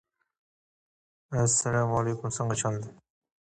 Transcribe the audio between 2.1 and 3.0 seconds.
kukughoria agha diisire.